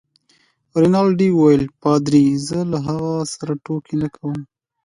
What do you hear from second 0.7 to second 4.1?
رینالډي وویل: پادري؟ زه له هغه سره ټوکې نه